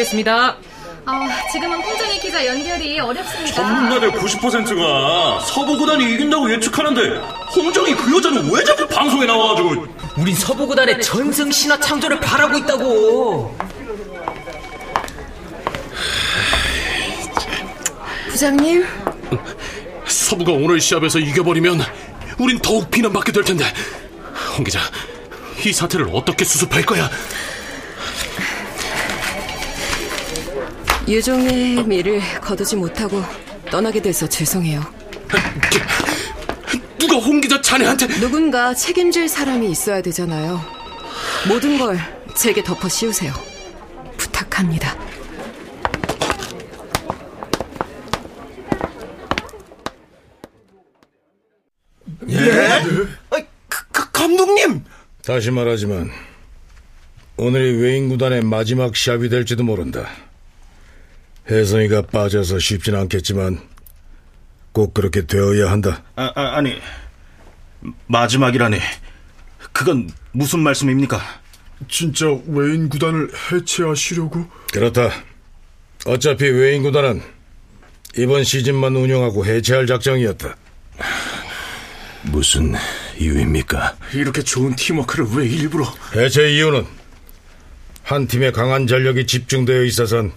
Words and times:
KBS입니다. 0.00 0.56
아, 1.06 1.28
지금은 1.52 1.78
홍정희 1.80 2.18
기자 2.20 2.44
연결이 2.44 3.00
어렵습니다. 3.00 3.54
전문가들 3.54 4.12
90%가 4.12 5.40
서부구단이 5.40 6.14
이긴다고 6.14 6.52
예측하는데 6.52 7.16
홍정이 7.54 7.94
그 7.94 8.16
여자는 8.16 8.50
왜 8.52 8.64
자꾸 8.64 8.86
방송에 8.86 9.26
나와가지고 9.26 9.86
우린 10.18 10.34
서부구단의 10.34 11.00
전승 11.02 11.50
신화 11.50 11.78
창조를 11.78 12.20
바라고 12.20 12.58
있다고. 12.58 13.56
부장님, 18.28 18.86
서부가 20.06 20.52
오늘 20.52 20.80
시합에서 20.80 21.18
이겨버리면 21.18 21.80
우린 22.38 22.58
더욱 22.60 22.90
비난받게 22.90 23.32
될 23.32 23.44
텐데 23.44 23.64
홍 24.56 24.64
기자 24.64 24.80
이 25.64 25.72
사태를 25.72 26.08
어떻게 26.12 26.44
수습할 26.44 26.82
거야? 26.84 27.10
유종의 31.08 31.84
미를 31.84 32.20
거두지 32.40 32.76
못하고 32.76 33.22
떠나게 33.70 34.00
돼서 34.02 34.28
죄송해요. 34.28 34.80
누가 36.98 37.16
홍 37.16 37.40
기자 37.40 37.60
자네한테 37.60 38.06
누군가 38.20 38.74
책임질 38.74 39.28
사람이 39.28 39.70
있어야 39.70 40.02
되잖아요. 40.02 40.60
모든 41.48 41.78
걸 41.78 41.98
제게 42.36 42.62
덮어 42.62 42.88
씌우세요. 42.88 43.32
부탁합니다. 44.16 44.96
그, 53.68 54.10
감독님 54.12 54.84
다시 55.24 55.50
말하지만 55.50 56.10
오늘이 57.36 57.80
외인 57.82 58.08
구단의 58.08 58.42
마지막 58.42 58.94
시합이 58.94 59.28
될지도 59.28 59.64
모른다. 59.64 60.08
혜성이가 61.48 62.02
빠져서 62.02 62.58
쉽진 62.58 62.94
않겠지만 62.94 63.60
꼭 64.72 64.94
그렇게 64.94 65.26
되어야 65.26 65.70
한다. 65.70 66.02
아, 66.16 66.30
아, 66.34 66.56
아니 66.56 66.80
마지막이라니 68.06 68.78
그건 69.72 70.10
무슨 70.32 70.60
말씀입니까? 70.60 71.20
진짜 71.88 72.26
외인 72.46 72.88
구단을 72.88 73.30
해체하시려고? 73.50 74.46
그렇다. 74.72 75.10
어차피 76.06 76.44
외인 76.44 76.82
구단은 76.82 77.22
이번 78.16 78.44
시즌만 78.44 78.94
운영하고 78.96 79.44
해체할 79.46 79.86
작정이었다. 79.86 80.56
무슨 82.24 82.74
이유입니까? 83.18 83.96
이렇게 84.14 84.42
좋은 84.42 84.76
팀워크를 84.76 85.26
왜 85.34 85.46
일부러 85.46 85.86
해체 86.14 86.52
이유는 86.52 86.86
한 88.02 88.26
팀의 88.26 88.52
강한 88.52 88.86
전력이 88.86 89.26
집중되어 89.26 89.84
있어선 89.84 90.32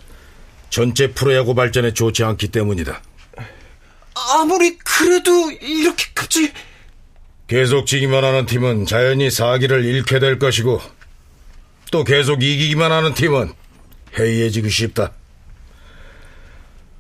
전체 0.73 1.11
프로야구 1.11 1.53
발전에 1.53 1.93
좋지 1.93 2.23
않기 2.23 2.47
때문이다. 2.47 2.99
아무리 4.15 4.75
그래도 4.79 5.51
이렇게 5.51 6.05
갑자기 6.15 6.51
계속 7.47 7.85
지기만 7.85 8.23
하는 8.23 8.47
팀은 8.47 8.87
자연히 8.87 9.29
사기를 9.29 9.85
잃게 9.85 10.17
될 10.17 10.39
것이고 10.39 10.81
또 11.91 12.03
계속 12.03 12.41
이기기만 12.41 12.91
하는 12.91 13.13
팀은 13.13 13.53
해이해지기 14.17 14.67
쉽다. 14.71 15.11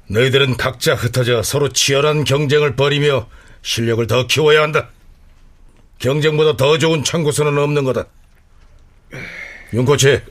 너희들은 0.05 0.57
각자 0.57 0.93
흩어져 0.93 1.41
서로 1.41 1.69
치열한 1.69 2.25
경쟁을 2.25 2.75
벌이며 2.75 3.27
실력을 3.63 4.05
더 4.05 4.27
키워야 4.27 4.61
한다. 4.61 4.91
경쟁보다 5.97 6.57
더 6.57 6.77
좋은 6.77 7.03
참고수는 7.03 7.57
없는 7.57 7.85
거다. 7.85 8.05
윤 9.73 9.83
코치, 9.83 10.21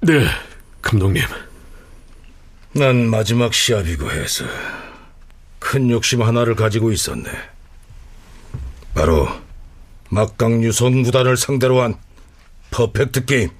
네 0.00 0.26
감독님 0.80 1.22
난 2.72 3.08
마지막 3.10 3.52
시합이고 3.52 4.10
해서 4.12 4.44
큰 5.58 5.90
욕심 5.90 6.22
하나를 6.22 6.54
가지고 6.54 6.92
있었네. 6.92 7.28
바로 8.94 9.28
막강 10.10 10.62
유선 10.62 11.02
구단을 11.02 11.36
상대로 11.36 11.82
한 11.82 11.96
퍼펙트 12.70 13.24
게임. 13.24 13.50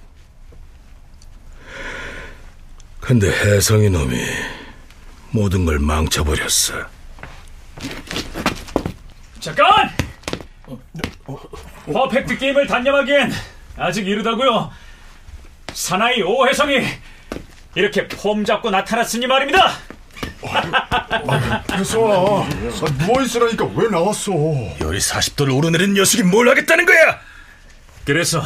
근데 3.00 3.28
혜성이 3.28 3.91
놈이 3.91 4.16
모든 5.31 5.65
걸 5.65 5.81
망쳐버렸어. 5.81 6.87
잠깐! 9.41 9.91
퍼펙트 11.93 12.38
게임을 12.38 12.66
단념하기엔 12.69 13.32
아직 13.76 14.06
이르다고요. 14.06 14.70
사나이 15.72 16.22
오혜성이 16.22 16.78
이렇게 17.75 18.08
폼 18.08 18.44
잡고 18.44 18.70
나타났으니 18.70 19.26
말입니다. 19.26 19.72
혜성아, 21.72 22.48
누워 22.98 23.22
있으라니까 23.22 23.64
왜 23.76 23.88
나왔어? 23.88 24.32
열이 24.81 24.98
40도를 24.98 25.56
오르내린 25.56 25.94
녀석이 25.94 26.25
뭘 26.25 26.48
하겠다는 26.48 26.86
거야? 26.86 27.20
그래서 28.04 28.42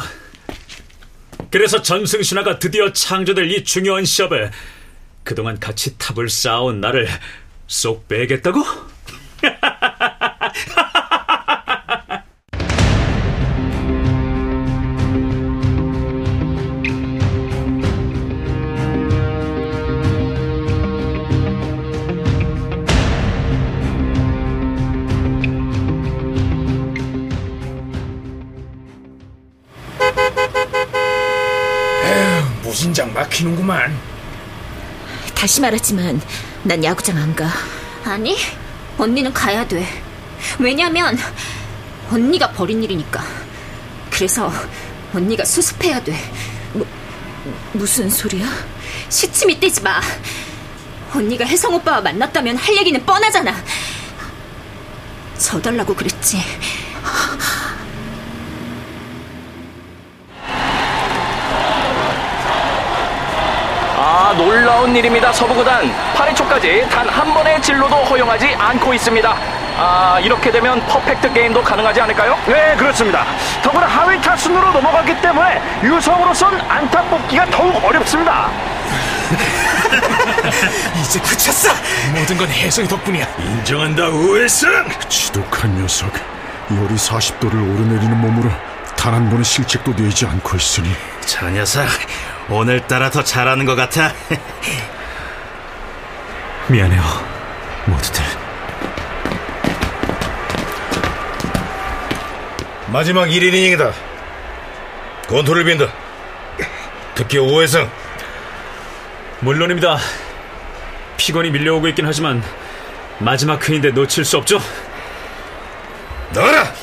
그래서 1.49 1.81
전승 1.81 2.21
신화가 2.21 2.59
드디어 2.59 2.91
창조될 2.91 3.49
이 3.51 3.63
중요한 3.63 4.03
시합에 4.05 4.51
그동안 5.23 5.59
같이 5.59 5.97
탑을 5.97 6.29
쌓아온 6.29 6.81
나를 6.81 7.07
쏙 7.67 8.07
빼겠다고? 8.07 8.63
막히는구만 33.45 33.95
다시 35.35 35.61
말하지만 35.61 36.19
난 36.63 36.83
야구장 36.83 37.17
안 37.17 37.35
가. 37.35 37.47
아니, 38.03 38.35
언니는 38.97 39.31
가야 39.33 39.67
돼. 39.67 39.85
왜냐면 40.57 41.17
언니가 42.09 42.49
벌인 42.51 42.83
일이니까. 42.83 43.23
그래서 44.09 44.51
언니가 45.13 45.45
수습해야 45.45 46.03
돼. 46.03 46.15
뭐, 46.73 46.85
무슨 47.73 48.09
소리야? 48.09 48.45
시침이 49.09 49.59
떼지 49.59 49.81
마. 49.81 50.01
언니가 51.13 51.45
혜성 51.45 51.75
오빠와 51.75 52.01
만났다면 52.01 52.57
할 52.57 52.75
얘기는 52.77 53.05
뻔하잖아. 53.05 53.53
져달라고 55.37 55.93
그랬지. 55.93 56.41
아 63.97 64.33
놀라운 64.85 64.95
일입니다 64.95 65.33
서부구단 65.33 65.91
8회 66.15 66.35
초까지 66.35 66.85
단 66.91 67.05
한 67.09 67.33
번의 67.33 67.61
진로도 67.61 67.95
허용하지 67.95 68.53
않고 68.55 68.93
있습니다 68.93 69.35
아 69.77 70.19
이렇게 70.21 70.51
되면 70.51 70.79
퍼펙트 70.85 71.31
게임도 71.33 71.63
가능하지 71.63 72.01
않을까요? 72.01 72.37
네 72.45 72.75
그렇습니다 72.77 73.25
더구나 73.63 73.87
하위 73.87 74.19
타순으로 74.21 74.71
넘어갔기 74.71 75.19
때문에 75.21 75.61
유성으로선 75.83 76.59
안타 76.69 77.01
뽑기가 77.03 77.45
더욱 77.47 77.83
어렵습니다 77.83 78.49
이제 81.01 81.19
그쳤어 81.19 81.69
모든 82.13 82.37
건 82.37 82.47
혜성이 82.49 82.87
덕분이야 82.87 83.25
인정한다, 83.39 84.09
오해성! 84.09 84.69
지독한 85.09 85.75
녀석. 85.81 86.11
열이 86.69 86.95
40도를 86.95 87.53
오르내리는 87.53 88.17
몸으로 88.21 88.49
단 88.95 89.13
한 89.15 89.29
번의 89.29 89.43
실책도 89.45 89.95
내지 89.95 90.25
않고 90.25 90.57
있으니. 90.57 90.91
저 91.25 91.49
녀석 91.49 91.85
오늘따라 92.49 93.09
더 93.09 93.23
잘하는 93.23 93.65
것 93.65 93.75
같아 93.75 94.13
미안해요, 96.67 97.01
모두들. 97.85 98.23
마지막 102.87 103.25
1인 103.25 103.53
이닝이다. 103.53 103.91
건투를 105.27 105.63
빈다. 105.63 105.85
특히 107.13 107.37
오해성. 107.37 107.87
물론입니다. 109.41 109.99
피곤이 111.17 111.51
밀려오고 111.51 111.87
있긴 111.89 112.07
하지만 112.07 112.43
마지막 113.19 113.69
회인데 113.69 113.91
놓칠 113.91 114.25
수 114.25 114.37
없죠. 114.37 114.59
나가라! 116.33 116.73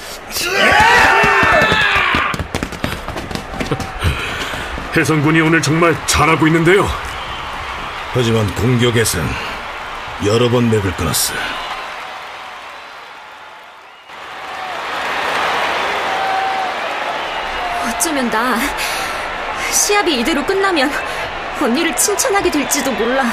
해성군이 4.95 5.41
오늘 5.41 5.63
정말 5.63 5.97
잘하고 6.07 6.47
있는데요. 6.49 6.87
하지만 8.13 8.47
공격에선 8.55 9.27
여러 10.27 10.51
번 10.51 10.71
맥을 10.71 10.95
끊었어. 10.97 11.33
어쩌면 17.89 18.31
나 18.31 18.59
시합이 19.73 20.21
이대로 20.21 20.45
끝나면 20.45 20.91
언니를 21.59 21.97
칭찬하게 21.97 22.51
될지도 22.51 22.93
몰라. 22.93 23.25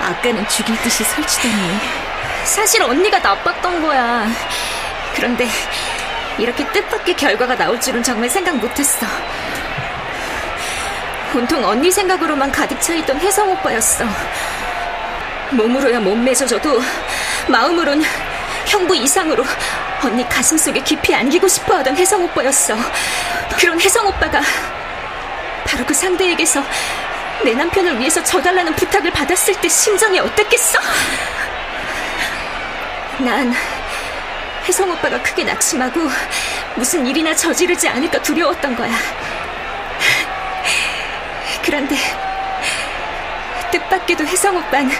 아까는 0.00 0.48
죽일 0.48 0.80
듯이 0.80 1.04
설치더니 1.04 1.78
사실 2.44 2.82
언니가 2.82 3.18
나빴던 3.18 3.82
거야. 3.82 4.26
그런데 5.14 5.46
이렇게 6.38 6.66
뜻밖의 6.72 7.14
결과가 7.14 7.56
나올 7.56 7.78
줄은 7.78 8.02
정말 8.02 8.30
생각 8.30 8.56
못했어. 8.56 9.06
온통 11.34 11.64
언니 11.64 11.90
생각으로만 11.90 12.52
가득 12.52 12.80
차 12.80 12.94
있던 12.94 13.18
혜성 13.18 13.50
오빠였어. 13.50 14.04
몸으로야 15.52 16.00
못 16.00 16.14
맺어줘도 16.14 16.80
마음으론 17.48 18.02
형부 18.66 18.94
이상으로 18.94 19.42
언니 20.02 20.28
가슴 20.28 20.58
속에 20.58 20.80
깊이 20.80 21.14
안기고 21.14 21.48
싶어 21.48 21.76
하던 21.76 21.96
혜성 21.96 22.22
오빠였어. 22.24 22.76
그런 23.56 23.80
혜성 23.80 24.06
오빠가 24.06 24.42
바로 25.64 25.86
그 25.86 25.94
상대에게서 25.94 26.62
내 27.44 27.54
남편을 27.54 27.98
위해서 27.98 28.22
져달라는 28.22 28.74
부탁을 28.76 29.10
받았을 29.10 29.54
때 29.54 29.68
심정이 29.68 30.20
어땠겠어? 30.20 30.78
난 33.18 33.54
혜성 34.66 34.90
오빠가 34.90 35.20
크게 35.22 35.44
낙심하고 35.44 36.08
무슨 36.76 37.06
일이나 37.06 37.34
저지르지 37.34 37.88
않을까 37.88 38.20
두려웠던 38.20 38.76
거야. 38.76 38.92
그런데 41.72 41.96
뜻밖에도 43.70 44.26
혜성 44.26 44.54
오빤 44.54 44.90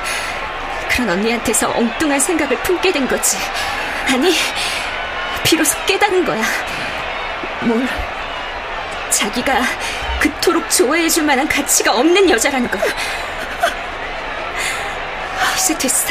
그런 0.88 1.10
언니한테서 1.10 1.70
엉뚱한 1.70 2.18
생각을 2.18 2.56
품게 2.62 2.90
된 2.90 3.06
거지. 3.06 3.36
아니, 4.08 4.34
비로소 5.44 5.76
깨달은 5.84 6.24
거야. 6.24 6.42
뭘? 7.60 7.86
자기가 9.10 9.60
그토록 10.18 10.70
좋아해줄 10.70 11.24
만한 11.24 11.46
가치가 11.46 11.92
없는 11.92 12.30
여자라는 12.30 12.70
걸. 12.70 12.80
이제 15.58 15.76
됐어. 15.76 16.08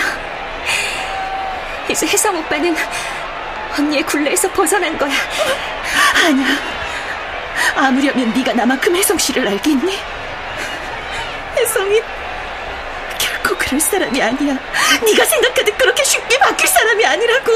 이제 1.90 2.06
혜성 2.06 2.38
오빠는 2.38 2.78
언니의 3.80 4.04
굴레에서 4.04 4.52
벗어난 4.52 4.96
거야. 4.96 5.12
아니야. 6.24 6.50
아무려면 7.75 8.31
네가 8.31 8.54
나만큼 8.54 8.96
혜성 8.96 9.18
씨를 9.18 9.48
알겠니? 9.48 10.20
혜성이 11.71 12.01
결코 13.18 13.56
그럴 13.56 13.79
사람이 13.79 14.21
아니야. 14.21 14.57
네가 15.06 15.23
생각하듯 15.23 15.77
그렇게 15.77 16.03
쉽게 16.03 16.38
바뀔 16.38 16.68
사람이 16.68 17.06
아니라고. 17.06 17.51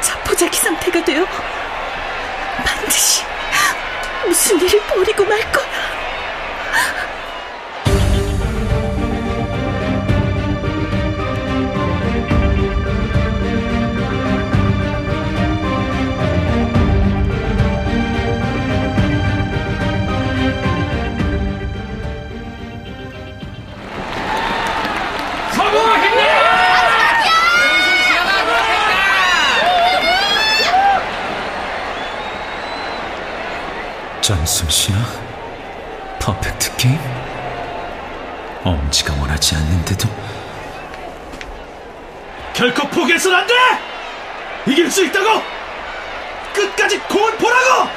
자포자기 0.00 0.58
상태가 0.58 1.04
되어 1.04 1.24
반드시 2.64 3.22
무슨 4.26 4.60
일을 4.60 4.80
벌이고 4.86 5.24
말 5.24 5.40
거야. 5.52 5.66
전승신아? 34.28 34.98
퍼펙트 36.18 36.76
게임? 36.76 37.00
엄지가 38.62 39.14
원하지 39.14 39.54
않는데도 39.54 40.06
결코 42.52 42.86
포기해서는 42.88 43.38
안 43.38 43.46
돼! 43.46 43.54
이길 44.66 44.90
수 44.90 45.02
있다고! 45.06 45.42
끝까지 46.52 46.98
공을 46.98 47.38
보라고! 47.38 47.88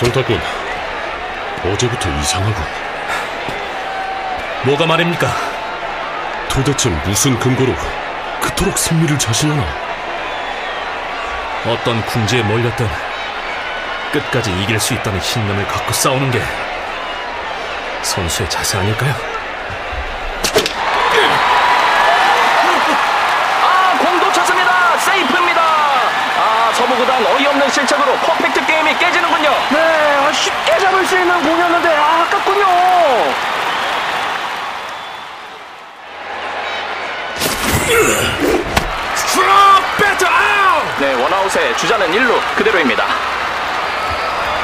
정탁군, 0.00 0.38
어제부터 1.72 2.10
이상하군. 2.20 2.64
뭐가 4.66 4.84
말입니까? 4.84 5.26
도대체 6.50 6.90
무슨 6.90 7.38
근거로 7.38 7.74
그토록 8.42 8.76
승리를 8.76 9.18
자신하나? 9.18 9.87
어떤 11.66 12.00
궁지에 12.06 12.42
몰렸든 12.42 12.88
끝까지 14.12 14.50
이길 14.62 14.78
수 14.80 14.94
있다는 14.94 15.20
신념을 15.20 15.66
갖고 15.66 15.92
싸우는 15.92 16.30
게 16.30 16.40
선수의 18.02 18.48
자세 18.48 18.78
아닐까요? 18.78 19.14
아, 23.62 23.98
공 23.98 24.18
놓쳤습니다. 24.18 24.98
세이프입니다. 24.98 25.60
아, 25.60 26.72
서부구단 26.74 27.26
어이없는 27.26 27.70
실책으로 27.70 28.12
퍼펙트 28.14 28.64
게임이 28.64 28.96
깨지는군요. 28.98 29.50
네, 29.70 30.16
아, 30.26 30.32
쉽게 30.32 30.78
잡을 30.78 31.04
수 31.06 31.18
있는 31.18 31.42
공이었는데 31.42 31.96
아, 31.96 32.22
아깝군요. 32.22 32.66
아웃에 41.48 41.74
주자는 41.76 42.10
1루 42.12 42.56
그대로입니다. 42.56 43.04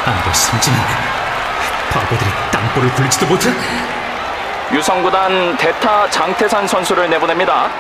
안돼 0.05 0.33
삼진은 0.33 0.79
바보들이 1.91 2.31
땅볼을 2.51 2.93
굴리지도 2.93 3.27
못해 3.27 3.51
유성구단 4.71 5.57
대타 5.57 6.11
장태산 6.11 6.67
선수를 6.67 7.09
내보냅니다. 7.09 7.71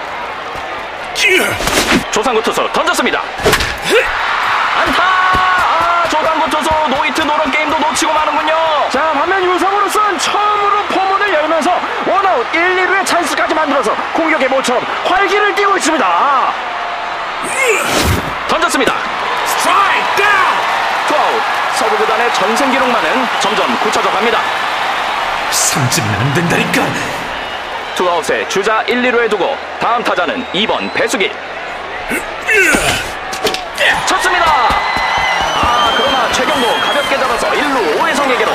조상구 2.11 2.43
투수 2.43 2.69
던졌습니다. 2.73 3.23
안타! 4.79 5.03
아, 5.03 6.09
조상구 6.09 6.49
투수 6.51 6.71
노히트 6.89 7.21
노런 7.23 7.51
게임도 7.51 7.79
놓치고 7.79 8.13
마는군요. 8.13 8.55
자, 8.91 9.13
반면 9.13 9.45
유성으로선 9.45 10.19
처음으로 10.19 10.83
포문을 10.85 11.33
열면서 11.35 11.73
원아웃 12.07 12.55
1, 12.55 12.87
2루의 12.87 13.07
찬스까지 13.07 13.55
만들어서 13.55 13.95
공격의 14.15 14.49
모처럼 14.49 14.85
활기를 15.05 15.55
띠고 15.55 15.77
있습니다. 15.77 16.55
던졌습니다. 18.55 18.95
스트라이크 19.47 20.23
아웃! 20.23 21.09
투아웃. 21.09 21.43
서부구단의 21.75 22.33
전승 22.35 22.71
기록만은 22.71 23.27
점점 23.41 23.77
굳혀져 23.81 24.09
갑니다. 24.11 24.39
삼진은 25.51 26.09
안 26.09 26.35
된다니까 26.35 26.83
투아웃에 27.97 28.47
주자 28.49 28.83
1, 28.83 29.03
2루에 29.03 29.29
두고 29.29 29.57
다음 29.81 30.05
타자는 30.05 30.45
2번 30.53 30.93
배수기. 30.95 31.33
쳤습니다. 34.07 34.45
아 34.47 35.93
그러나 35.97 36.31
최경도 36.33 36.67
가볍게 36.81 37.19
잡아서 37.19 37.49
1루 37.51 38.01
오해성에게로. 38.01 38.53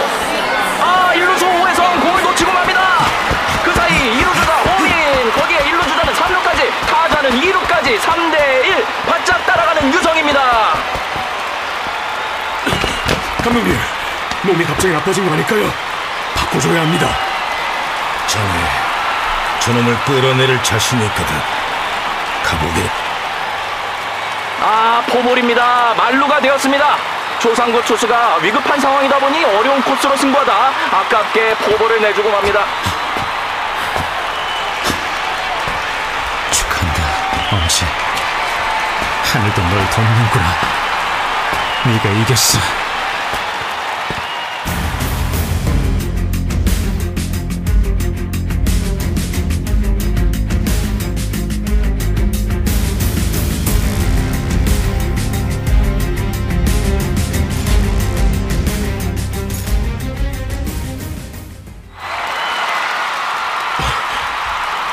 2루까지 7.80 8.00
3대1 8.00 8.86
바짝 9.08 9.46
따라가는 9.46 9.94
유성입니다. 9.94 10.42
감독님, 13.44 13.80
몸이 14.44 14.66
갑자기 14.66 14.94
나빠진 14.94 15.26
거 15.26 15.34
아닐까요? 15.34 15.72
바꿔줘야 16.36 16.82
합니다. 16.82 17.08
자네, 18.28 18.70
저놈을 19.60 19.98
끌어내릴 20.06 20.62
자신이 20.64 21.06
있거든. 21.06 21.36
가보게. 22.44 22.90
아 24.62 25.02
포볼입니다. 25.08 25.94
말루가 25.96 26.42
되었습니다. 26.42 26.98
조상구 27.40 27.82
투수가 27.86 28.40
위급한 28.42 28.80
상황이다 28.80 29.18
보니 29.18 29.46
어려운 29.46 29.82
코스로 29.82 30.16
승부하다 30.18 30.54
아깝게 30.92 31.56
포볼을 31.56 32.02
내주고 32.02 32.30
맙니다. 32.30 32.66
하늘도 39.39 39.62
널 39.62 39.89
돕는구나. 39.89 40.46
네가 41.86 42.10
이겼어. 42.10 42.60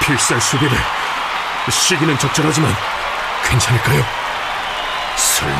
필살 0.02 0.40
수비를 0.40 0.78
시기는 1.68 2.16
적절하지만 2.16 2.72
괜찮을까요? 3.42 4.25
설마 5.16 5.54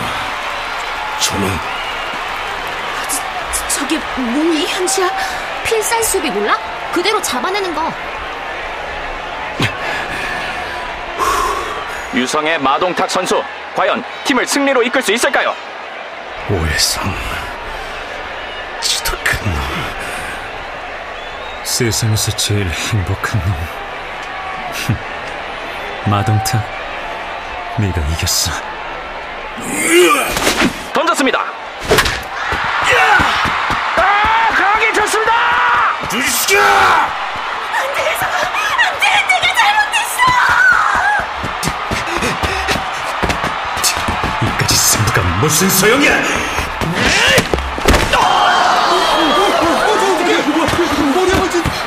저는 1.21 1.49
저게 3.69 3.99
뭐니, 4.17 4.67
현지야? 4.67 5.11
필살 5.65 6.03
수비 6.03 6.31
몰라? 6.31 6.57
그대로 6.93 7.21
잡아내는 7.21 7.75
거. 7.75 7.93
유성의 12.15 12.59
마동탁 12.59 13.11
선수 13.11 13.43
과연 13.75 14.03
팀을 14.25 14.47
승리로 14.47 14.83
이끌 14.83 15.03
수 15.03 15.13
있을까요? 15.13 15.55
오해성 16.49 17.03
지독한 18.81 19.45
놈 19.45 19.55
세상에서 21.65 22.31
제일 22.33 22.67
행복한 22.71 23.39
놈. 23.41 23.53
흠, 24.73 24.97
마동탁, 26.11 26.65
네가 27.79 28.01
이겼어. 28.13 28.53
던졌습니다. 30.93 31.45
아, 33.97 34.51
강하게 34.55 34.93
쳤습니다. 34.93 35.33
주시켜! 36.09 36.59
안돼 36.61 38.01
혜성아 38.01 38.37
안돼 38.89 39.07
내가 39.29 39.55
잘못했어 39.55 40.23
이까지 44.43 44.75
승부가 44.75 45.23
무슨 45.41 45.69
소용이야? 45.71 46.13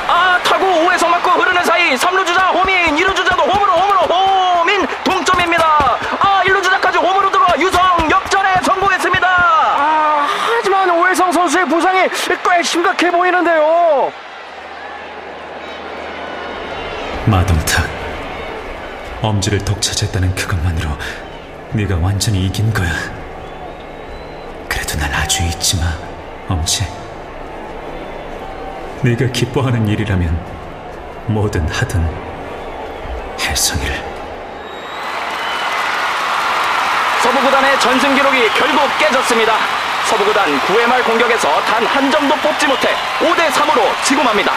아 0.08 0.40
타구 0.44 0.66
5회성 0.66 1.08
맞고 1.08 1.32
흐르는 1.32 1.64
사이 1.64 1.96
3루 1.96 2.26
주자 2.26 2.48
호민 2.48 2.96
2루 2.96 3.16
주자도 3.16 3.44
홈으로 3.44 3.74
홈으로 3.74 4.00
호민 4.02 4.88
동점입니다 5.04 5.98
아 6.20 6.42
1루 6.46 6.62
주자까지 6.64 6.98
홈으로 6.98 7.30
들어와 7.32 7.50
유성 7.60 8.10
역전에 8.10 8.56
성공했습니다 8.64 9.28
아, 9.28 10.28
하지만 10.58 10.90
오해성 10.90 11.32
선수의 11.32 11.66
부상이 11.68 12.08
꽤 12.60 12.64
심각해 12.64 13.10
보이는데요. 13.10 14.12
마동탁, 17.26 17.86
엄지를 19.22 19.60
독차지했다는 19.60 20.36
그것만으로 20.36 20.90
네가 21.72 21.96
완전히 22.00 22.46
이긴 22.46 22.74
거야. 22.74 22.92
그래도 24.68 24.98
난 25.00 25.10
아주 25.14 25.42
잊지 25.44 25.78
마, 25.78 25.86
엄지. 26.50 26.86
네가 29.04 29.28
기뻐하는 29.28 29.88
일이라면 29.88 31.28
뭐든 31.28 31.66
하든 31.66 32.06
혜성이를 33.40 34.04
서부 37.24 37.40
구단의 37.40 37.80
전승 37.80 38.14
기록이 38.16 38.50
결국 38.50 38.82
깨졌습니다 39.00 39.79
서부구단 40.10 40.60
9회 40.68 40.86
말 40.88 41.04
공격에서 41.04 41.62
단 41.66 41.86
한 41.86 42.12
점도 42.12 42.36
뽑지 42.38 42.68
못해 42.68 42.96
5대 43.20 43.50
3으로 43.52 44.04
지고 44.04 44.24
맙니다 44.24 44.52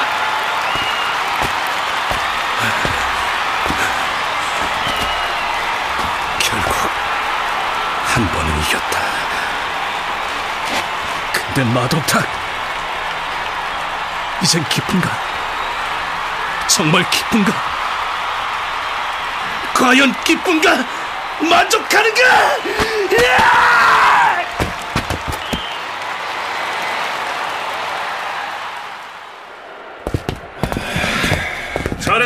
결국 6.38 6.72
한 8.04 8.28
번은 8.32 8.60
이겼다 8.62 9.00
근데 11.32 11.64
마동탁 11.64 12.26
이젠 14.42 14.64
기쁜가? 14.68 15.08
정말 16.66 17.08
기쁜가? 17.10 17.52
과연 19.74 20.12
기쁜가? 20.24 20.84
만족하는가? 21.40 22.22
야! 23.24 23.81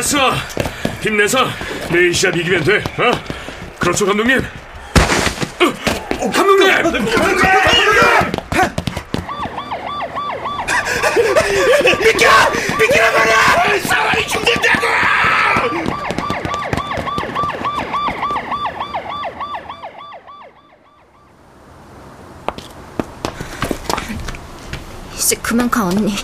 잘했어. 0.07 0.31
힘내서 1.01 1.45
내일 1.91 2.13
시합 2.13 2.35
이기면 2.35 2.63
돼. 2.63 2.77
어? 2.77 3.11
그렇죠, 3.77 4.05
감독님. 4.05 4.39
어, 4.39 6.31
감독님! 6.31 6.71
감독님! 6.71 7.05
비켜! 12.03 12.29
비키란 12.79 13.13
말이야! 13.13 13.79
사람이 13.83 14.27
죽는다고! 14.27 14.87
이제 25.15 25.35
그만 25.41 25.69
가, 25.69 25.85
언니. 25.87 26.15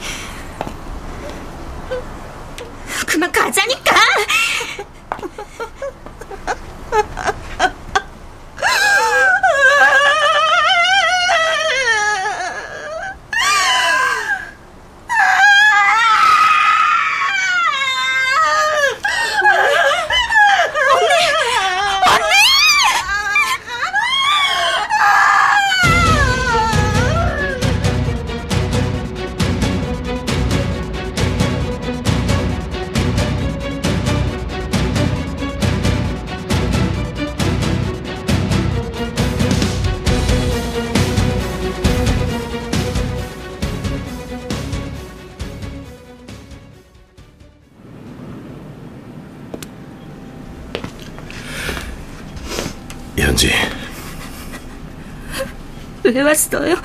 왜 56.03 56.21
왔어요? 56.21 56.75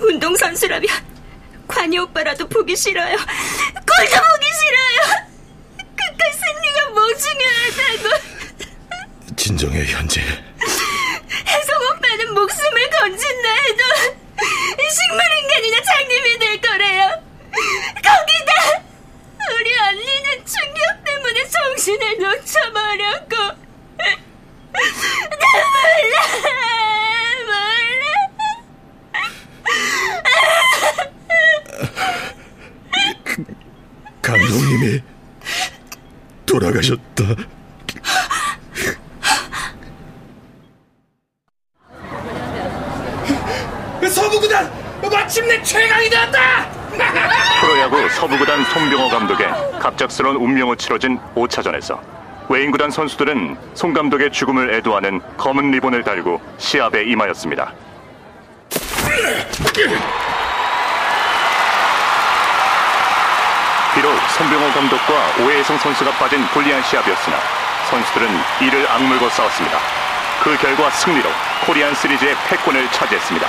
운동선수라면 0.00 0.88
관이 1.68 1.98
오빠라도 1.98 2.48
보기 2.48 2.74
싫어요. 2.76 3.16
꼴도 3.16 4.22
보기 4.22 4.46
싫어요. 4.60 5.00
끝까지 5.76 6.38
승리가 6.38 6.90
뭐 6.90 7.06
중요하다고. 7.14 8.04
진정해 9.36 9.84
현지 9.84 10.20
혜성 10.20 11.80
오빠는 11.96 12.34
목숨을 12.34 12.90
건진다 12.90 13.48
해도 13.52 13.82
식물인간이나 14.90 15.82
장님이 15.82 16.38
될 16.38 16.60
거래요. 16.60 17.22
거기다 17.96 18.52
우리 19.54 19.78
언니는 19.78 20.44
충격 20.46 21.04
때문에 21.04 21.48
정신을 21.48 22.18
놓쳐버렸고 22.18 23.36
나 23.36 23.54
몰라 27.46 28.06
감독님이 34.26 35.00
돌아가셨다 36.44 37.24
서부구단 44.08 44.72
마침내 45.12 45.62
최강이 45.62 46.10
되었다! 46.10 46.68
프로야구 47.60 48.08
서부구단 48.08 48.64
송병호 48.64 49.08
감독의 49.10 49.46
갑작스러운 49.78 50.36
운명을 50.36 50.76
치러진 50.76 51.20
5차전에서 51.36 52.00
웨인구단 52.48 52.90
선수들은 52.90 53.56
송 53.74 53.92
감독의 53.92 54.32
죽음을 54.32 54.74
애도하는 54.74 55.20
검은 55.36 55.70
리본을 55.70 56.02
달고 56.02 56.40
시합에 56.58 57.04
임하였습니다. 57.04 57.72
손병호 64.36 64.70
감독과 64.70 65.14
오해성 65.40 65.78
선수가 65.78 66.10
빠진 66.18 66.46
불리한 66.48 66.82
시합이었으나 66.82 67.38
선수들은 67.88 68.28
이를 68.60 68.86
악물고 68.90 69.30
싸웠습니다. 69.30 69.78
그 70.42 70.54
결과 70.58 70.90
승리로 70.90 71.30
코리안 71.64 71.94
시리즈의 71.94 72.36
패권을 72.46 72.86
차지했습니다. 72.92 73.46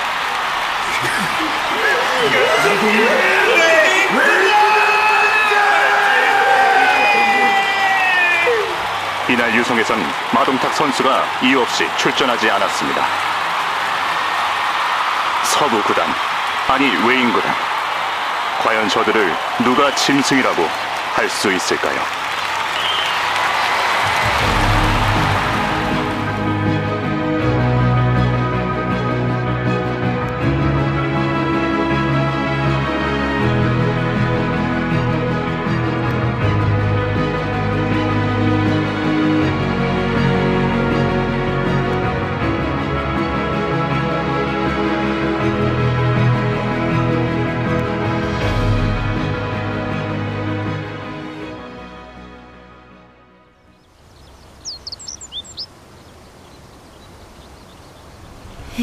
이날 9.28 9.54
유성에선 9.54 10.02
마동탁 10.32 10.72
선수가 10.72 11.24
이유 11.42 11.60
없이 11.60 11.86
출전하지 11.98 12.50
않았습니다. 12.50 13.06
서부 15.44 15.82
구단, 15.82 16.06
아니 16.66 16.86
웨인 17.06 17.30
구단. 17.30 17.67
과연 18.58 18.88
저들을 18.88 19.32
누가 19.64 19.94
짐승이라고 19.94 20.62
할 21.14 21.28
수 21.28 21.52
있을까요? 21.52 22.17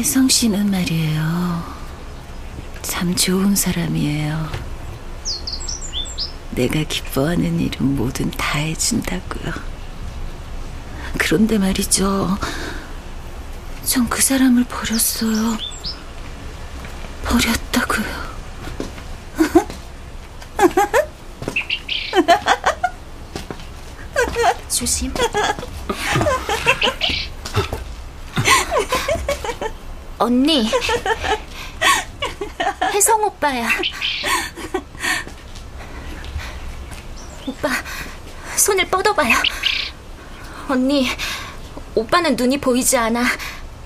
혜성 0.06 0.28
씨는 0.28 0.70
말이에요. 0.70 1.64
참 2.82 3.16
좋은 3.16 3.56
사람이에요. 3.56 4.48
내가 6.52 6.84
기뻐하는 6.84 7.58
일은 7.58 7.96
뭐든 7.96 8.30
다 8.30 8.60
해준다고요. 8.60 9.52
그런데 11.18 11.58
말이죠. 11.58 12.38
전 13.84 14.08
그 14.08 14.22
사람을 14.22 14.62
버렸어요. 14.68 15.58
버렸다고요. 17.24 18.06
조심. 24.70 25.12
언니. 30.18 30.70
혜성 32.92 33.22
오빠야. 33.24 33.68
오빠, 37.46 37.68
손을 38.56 38.88
뻗어봐요. 38.88 39.34
언니, 40.68 41.08
오빠는 41.94 42.36
눈이 42.36 42.58
보이지 42.60 42.96
않아. 42.96 43.24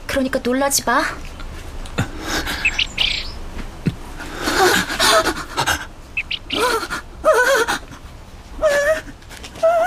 그러니까 0.06 0.38
놀라지 0.42 0.84
마. 0.84 1.02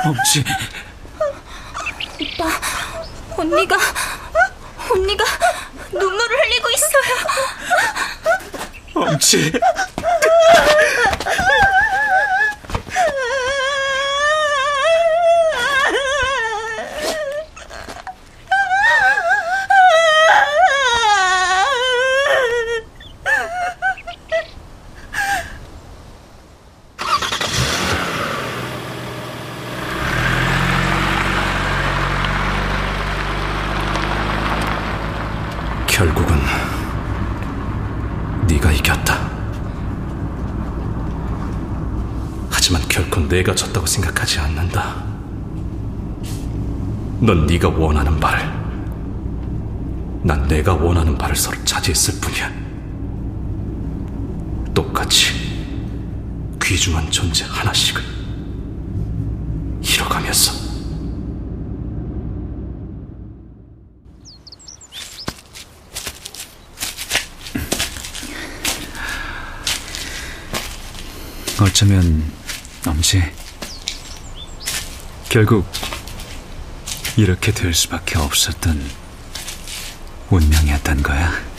엄지. 0.06 0.44
오빠, 2.22 2.50
언니가, 3.38 3.78
언니가 4.92 5.24
눈물을 5.94 6.38
흘리고 6.40 6.70
있어요. 6.72 7.14
엄지. 8.96 9.52
결국은 35.94 36.36
네가 38.48 38.72
이겼다. 38.72 39.30
하지만 42.50 42.82
결코 42.90 43.22
내가 43.28 43.54
졌다고 43.54 43.86
생각하지 43.86 44.40
않는다. 44.40 45.04
넌 47.20 47.46
네가 47.46 47.70
원하는 47.70 48.20
바를, 48.20 48.44
난 50.24 50.48
내가 50.48 50.74
원하는 50.74 51.16
바를 51.16 51.36
서로 51.36 51.64
차지했을 51.64 52.20
뿐이야. 52.20 52.52
똑같이 54.74 55.32
귀중한 56.60 57.12
존재 57.12 57.46
하나씩을 57.48 58.02
잃어가면서. 59.80 60.63
어쩌면 71.64 72.30
엄지 72.86 73.24
결국 75.30 75.66
이렇게 77.16 77.54
될 77.54 77.74
수밖에 77.74 78.20
없었던 78.20 78.84
운명이었던 80.30 81.04
거야. 81.04 81.53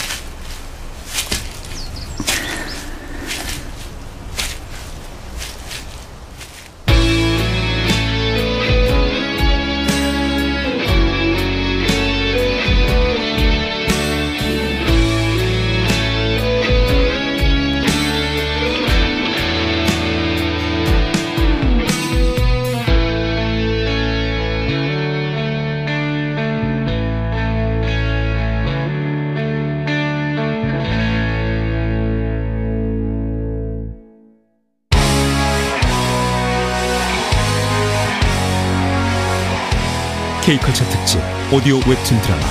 K컬처 40.44 40.84
특집 40.90 41.18
오디오 41.50 41.78
웹툰 41.78 42.20
드라마 42.20 42.42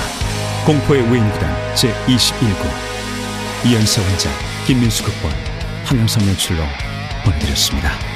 공포의 0.66 1.04
외인구단 1.12 1.76
제21구 1.76 2.66
이연세 3.68 4.02
원작 4.02 4.32
김민수 4.66 5.04
극본 5.04 5.32
황영성 5.86 6.28
연출로 6.28 6.64
보내드렸습니다. 7.24 8.13